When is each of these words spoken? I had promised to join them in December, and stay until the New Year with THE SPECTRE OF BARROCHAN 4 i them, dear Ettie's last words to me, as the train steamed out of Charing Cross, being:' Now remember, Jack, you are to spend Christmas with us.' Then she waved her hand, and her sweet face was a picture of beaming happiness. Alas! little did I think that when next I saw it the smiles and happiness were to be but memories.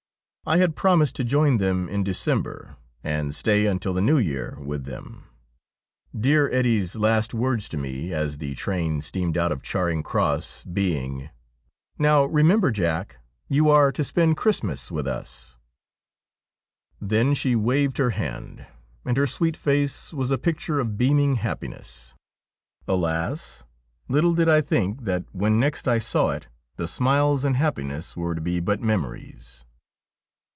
I 0.43 0.57
had 0.57 0.75
promised 0.75 1.15
to 1.17 1.23
join 1.23 1.57
them 1.57 1.87
in 1.87 2.03
December, 2.03 2.75
and 3.03 3.33
stay 3.33 3.67
until 3.67 3.93
the 3.93 4.01
New 4.01 4.17
Year 4.17 4.57
with 4.59 4.85
THE 4.85 4.93
SPECTRE 4.97 5.07
OF 5.09 5.13
BARROCHAN 5.13 5.21
4 5.21 5.27
i 5.27 6.11
them, 6.15 6.19
dear 6.19 6.51
Ettie's 6.51 6.95
last 6.95 7.33
words 7.35 7.69
to 7.69 7.77
me, 7.77 8.11
as 8.11 8.39
the 8.39 8.55
train 8.55 9.01
steamed 9.01 9.37
out 9.37 9.51
of 9.51 9.61
Charing 9.61 10.01
Cross, 10.01 10.63
being:' 10.63 11.29
Now 11.99 12.25
remember, 12.25 12.71
Jack, 12.71 13.17
you 13.49 13.69
are 13.69 13.91
to 13.91 14.03
spend 14.03 14.35
Christmas 14.35 14.89
with 14.91 15.05
us.' 15.07 15.57
Then 16.99 17.35
she 17.35 17.55
waved 17.55 17.99
her 17.99 18.09
hand, 18.09 18.65
and 19.05 19.17
her 19.17 19.27
sweet 19.27 19.55
face 19.55 20.11
was 20.11 20.31
a 20.31 20.39
picture 20.39 20.79
of 20.79 20.97
beaming 20.97 21.35
happiness. 21.35 22.15
Alas! 22.87 23.63
little 24.07 24.33
did 24.33 24.49
I 24.49 24.61
think 24.61 25.03
that 25.03 25.23
when 25.33 25.59
next 25.59 25.87
I 25.87 25.99
saw 25.99 26.31
it 26.31 26.47
the 26.77 26.87
smiles 26.87 27.45
and 27.45 27.57
happiness 27.57 28.17
were 28.17 28.33
to 28.33 28.41
be 28.41 28.59
but 28.59 28.81
memories. 28.81 29.65